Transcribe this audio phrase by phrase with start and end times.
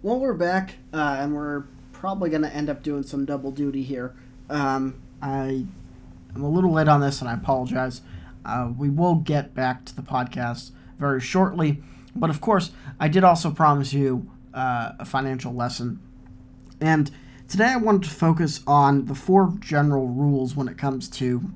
[0.00, 3.82] Well, we're back, uh, and we're probably going to end up doing some double duty
[3.82, 4.14] here.
[4.48, 5.66] Um, I
[6.36, 8.02] am a little late on this, and I apologize.
[8.44, 11.82] Uh, we will get back to the podcast very shortly,
[12.14, 16.00] but of course, I did also promise you uh, a financial lesson.
[16.80, 17.10] And
[17.48, 21.50] today I wanted to focus on the four general rules when it comes to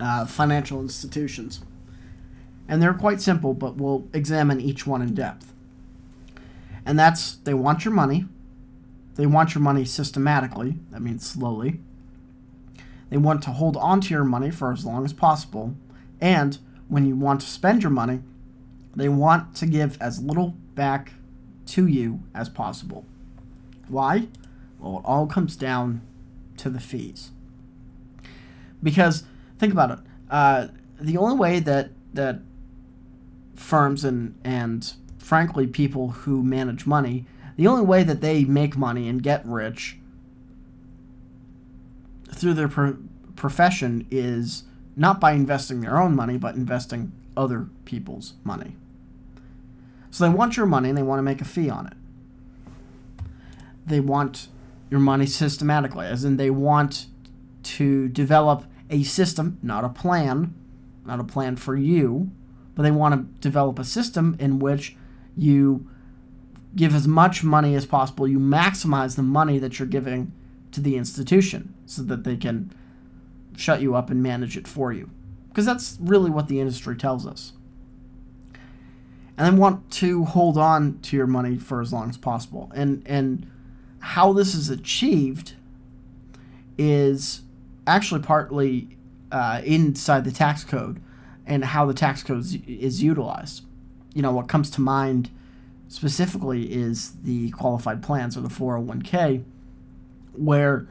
[0.00, 1.60] uh, financial institutions.
[2.66, 5.51] And they're quite simple, but we'll examine each one in depth.
[6.84, 8.26] And that's they want your money,
[9.14, 11.80] they want your money systematically, that means slowly.
[13.10, 15.74] They want to hold on to your money for as long as possible.
[16.20, 18.20] And when you want to spend your money,
[18.96, 21.12] they want to give as little back
[21.66, 23.04] to you as possible.
[23.88, 24.28] Why?
[24.78, 26.00] Well, it all comes down
[26.56, 27.30] to the fees.
[28.82, 29.24] Because
[29.58, 29.98] think about it.
[30.30, 30.68] Uh,
[31.00, 32.40] the only way that that
[33.54, 37.24] firms and and frankly people who manage money,
[37.56, 39.96] the only way that they make money and get rich
[42.30, 42.96] through their pro-
[43.36, 44.64] profession is
[44.96, 48.76] not by investing their own money, but investing other people's money.
[50.10, 51.94] So they want your money and they want to make a fee on it.
[53.86, 54.48] They want
[54.90, 57.06] your money systematically, as in they want
[57.62, 60.54] to develop a system, not a plan,
[61.06, 62.30] not a plan for you,
[62.74, 64.96] but they want to develop a system in which
[65.36, 65.88] you
[66.74, 68.26] give as much money as possible.
[68.26, 70.32] You maximize the money that you're giving
[70.72, 72.72] to the institution so that they can
[73.56, 75.10] shut you up and manage it for you.
[75.48, 77.52] Because that's really what the industry tells us.
[79.36, 82.70] And they want to hold on to your money for as long as possible.
[82.74, 83.50] And and
[83.98, 85.54] how this is achieved
[86.76, 87.42] is
[87.86, 88.96] actually partly
[89.30, 91.00] uh, inside the tax code
[91.46, 93.62] and how the tax code is utilized.
[94.14, 95.30] You know, what comes to mind
[95.88, 99.44] specifically is the qualified plans or the 401k,
[100.32, 100.86] where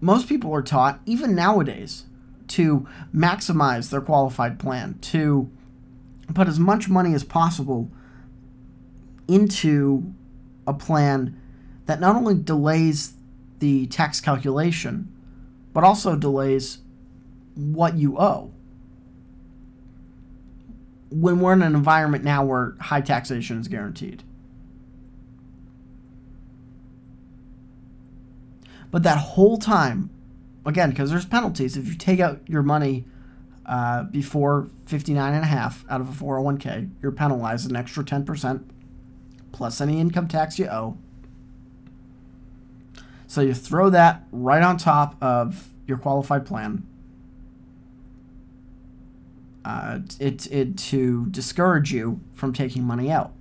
[0.00, 2.04] most people are taught, even nowadays,
[2.48, 5.50] to maximize their qualified plan, to
[6.34, 7.90] put as much money as possible
[9.26, 10.14] into
[10.66, 11.38] a plan
[11.86, 13.14] that not only delays
[13.58, 15.12] the tax calculation,
[15.72, 16.78] but also delays
[17.54, 18.52] what you owe.
[21.10, 24.22] When we're in an environment now where high taxation is guaranteed.
[28.90, 30.10] But that whole time,
[30.64, 33.04] again, because there's penalties, if you take out your money
[33.66, 38.64] uh, before 59 and a half out of a 401k, you're penalized an extra 10%
[39.52, 40.96] plus any income tax you owe.
[43.26, 46.86] So you throw that right on top of your qualified plan.
[49.68, 53.34] Uh, it, it to discourage you from taking money out.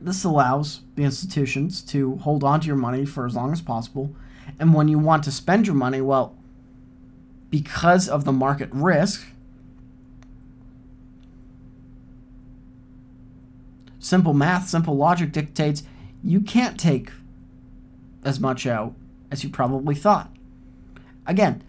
[0.00, 4.16] This allows the institutions to hold on to your money for as long as possible.
[4.58, 6.34] And when you want to spend your money, well,
[7.50, 9.26] because of the market risk,
[13.98, 15.82] simple math, simple logic dictates
[16.22, 17.10] you can't take
[18.24, 18.94] as much out
[19.30, 20.34] as you probably thought.
[21.26, 21.62] Again,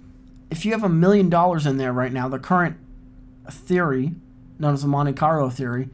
[0.50, 2.78] if you have a million dollars in there right now, the current
[3.52, 4.14] theory,
[4.60, 5.90] known as the Monte Carlo theory,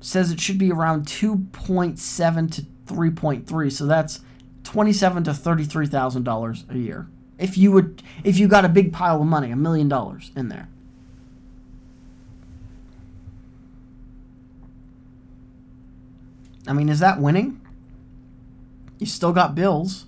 [0.00, 3.72] says it should be around 2.7 to 3.3.
[3.72, 4.20] So that's
[4.64, 7.06] 27 to 33 thousand dollars a year.
[7.38, 10.48] If you would, if you got a big pile of money, a million dollars in
[10.48, 10.68] there.
[16.66, 17.60] I mean, is that winning?
[18.98, 20.06] You still got bills.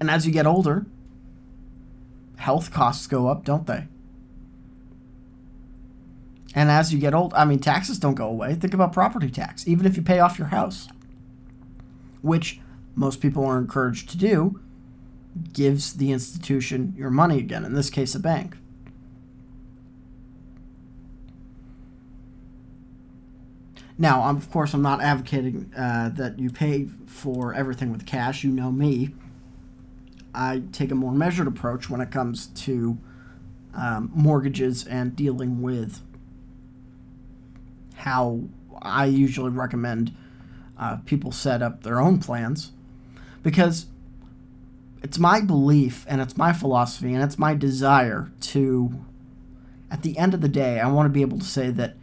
[0.00, 0.86] And as you get older,
[2.48, 3.86] health costs go up, don't they?
[6.54, 8.54] And as you get old, I mean, taxes don't go away.
[8.54, 10.88] Think about property tax, even if you pay off your house,
[12.22, 12.58] which
[12.94, 14.62] most people are encouraged to do,
[15.52, 18.56] gives the institution your money again, in this case, a bank.
[23.98, 28.42] Now, of course, I'm not advocating uh, that you pay for everything with cash.
[28.42, 29.10] You know me.
[30.34, 32.98] I take a more measured approach when it comes to
[33.74, 36.00] um, mortgages and dealing with
[37.94, 38.42] how
[38.80, 40.14] I usually recommend
[40.78, 42.72] uh, people set up their own plans
[43.42, 43.86] because
[45.02, 49.04] it's my belief and it's my philosophy and it's my desire to,
[49.90, 51.94] at the end of the day, I want to be able to say that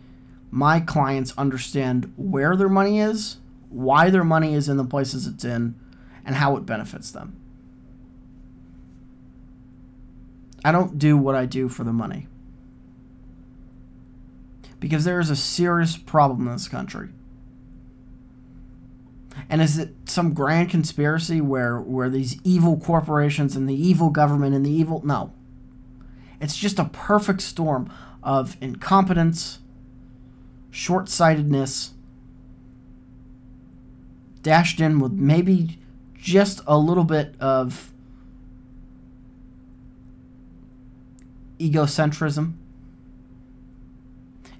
[0.51, 3.37] my clients understand where their money is,
[3.69, 5.75] why their money is in the places it's in,
[6.25, 7.35] and how it benefits them.
[10.65, 12.27] I don't do what I do for the money.
[14.79, 17.09] Because there is a serious problem in this country.
[19.47, 24.55] And is it some grand conspiracy where where these evil corporations and the evil government
[24.55, 25.33] and the evil no.
[26.41, 29.59] It's just a perfect storm of incompetence,
[30.71, 31.91] short-sightedness,
[34.41, 35.77] dashed in with maybe
[36.15, 37.91] just a little bit of
[41.59, 42.53] egocentrism.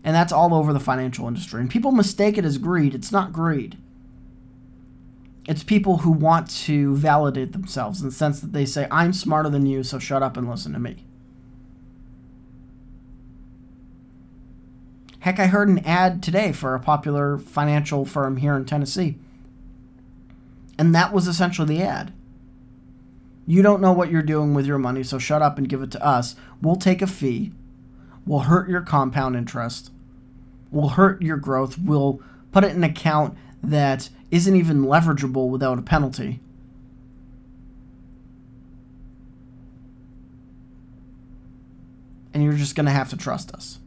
[0.04, 1.62] And that's all over the financial industry.
[1.62, 2.94] And people mistake it as greed.
[2.94, 3.78] It's not greed.
[5.48, 9.50] It's people who want to validate themselves in the sense that they say, I'm smarter
[9.50, 11.06] than you, so shut up and listen to me.
[15.20, 19.18] Heck, I heard an ad today for a popular financial firm here in Tennessee.
[20.78, 22.14] And that was essentially the ad.
[23.48, 25.92] You don't know what you're doing with your money, so shut up and give it
[25.92, 26.36] to us.
[26.62, 27.52] We'll take a fee.
[28.26, 29.92] We'll hurt your compound interest.
[30.72, 31.78] We'll hurt your growth.
[31.78, 32.22] We'll
[32.52, 36.40] put it in an account that isn't even leverageable without a penalty.
[42.34, 43.80] And you're just going to have to trust us.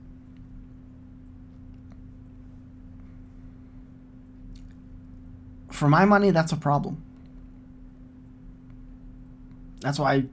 [5.70, 7.02] For my money, that's a problem.
[9.80, 10.24] That's why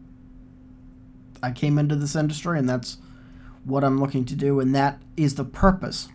[1.42, 2.97] I came into this industry, and that's
[3.63, 4.59] what I'm looking to do.
[4.59, 6.09] And that is the purpose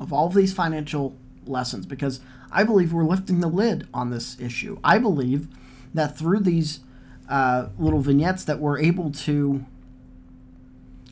[0.00, 1.16] of all of these financial
[1.46, 2.20] lessons because
[2.50, 4.78] I believe we're lifting the lid on this issue.
[4.82, 5.48] I believe
[5.92, 6.80] that through these
[7.28, 9.64] uh, little vignettes that we're able to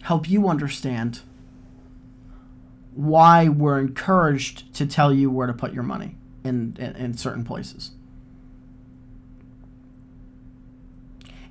[0.03, 1.21] help you understand
[2.95, 7.45] why we're encouraged to tell you where to put your money in, in, in certain
[7.45, 7.91] places.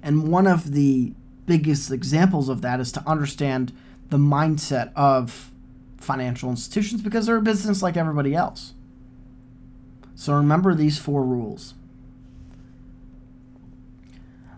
[0.05, 1.13] And one of the
[1.47, 3.73] biggest examples of that is to understand
[4.09, 5.51] the mindset of
[5.97, 8.75] financial institutions because they're a business like everybody else.
[10.13, 11.73] So remember these four rules.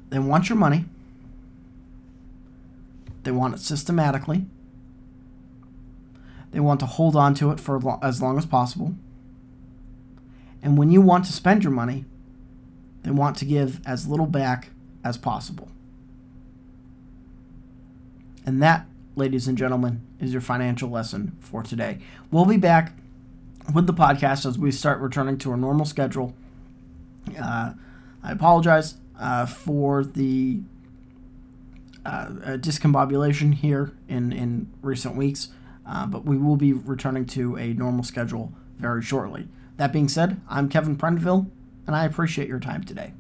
[0.10, 0.84] They want your money.
[3.24, 4.46] They want it systematically.
[6.52, 8.96] They want to hold on to it for as long as possible.
[10.62, 12.04] And when you want to spend your money,
[13.04, 14.72] they want to give as little back
[15.08, 15.70] as possible.
[18.46, 22.00] And that, ladies and gentlemen, is your financial lesson for today.
[22.32, 22.94] We'll be back
[23.74, 26.34] with the podcast as we start returning to our normal schedule.
[27.40, 27.74] Uh,
[28.24, 30.62] I apologize uh, for the
[32.06, 32.28] uh,
[32.58, 35.50] discombobulation here in, in recent weeks,
[35.86, 39.48] uh, but we will be returning to a normal schedule very shortly.
[39.78, 41.50] That being said, I'm Kevin Prendiville,
[41.86, 43.14] and I appreciate your time today.